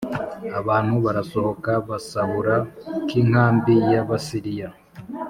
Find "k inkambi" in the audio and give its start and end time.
3.07-3.73